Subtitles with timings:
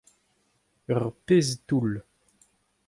[0.93, 1.93] Ur pezh toull.